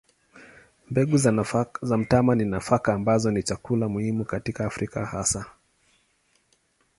Mbegu 0.89 1.17
za 1.81 1.97
mtama 1.97 2.35
ni 2.35 2.45
nafaka 2.45 2.93
ambazo 2.93 3.31
ni 3.31 3.43
chakula 3.43 3.89
muhimu 3.89 4.25
katika 4.25 4.65
Afrika 4.65 5.05
hasa. 5.05 5.45